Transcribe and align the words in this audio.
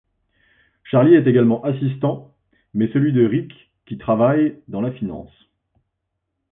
Charlie 0.89 1.13
est 1.13 1.27
également 1.27 1.63
assistant, 1.63 2.33
mais 2.73 2.91
celui 2.91 3.13
de 3.13 3.23
Rick 3.23 3.53
qui 3.85 3.99
travail 3.99 4.57
dans 4.67 4.81
la 4.81 4.91
finance. 4.91 5.29